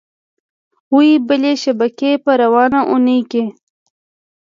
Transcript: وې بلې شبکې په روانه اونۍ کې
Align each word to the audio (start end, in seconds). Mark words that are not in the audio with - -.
وې 0.95 1.09
بلې 1.27 1.53
شبکې 1.63 2.11
په 2.23 2.31
روانه 2.41 2.79
اونۍ 2.91 3.19
کې 3.31 3.43